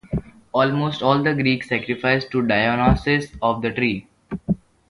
[0.51, 4.07] "Almost all of the Greeks sacrificed to "Dionysus of the tree."."